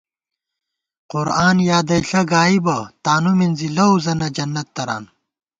[1.11, 5.03] قرآن یادَئݪہ گائیبہ تانُو مِنزی، لَؤ زَنہ، جنت تران